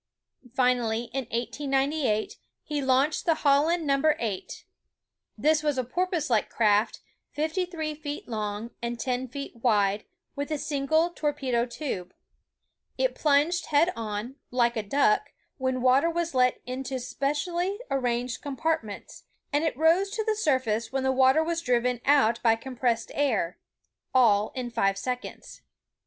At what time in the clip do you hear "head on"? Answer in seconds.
13.67-14.35